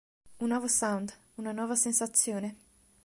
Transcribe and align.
Un 0.39 0.47
nuovo 0.47 0.67
sound, 0.67 1.13
una 1.35 1.51
nuova 1.51 1.75
sensazione. 1.75 2.55